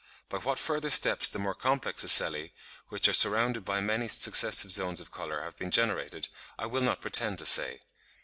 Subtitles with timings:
[0.29, 2.53] By what further steps the more complex ocelli,
[2.87, 6.27] which are surrounded by many successive zones of colour, have been generated,
[6.57, 7.81] I will not pretend to say.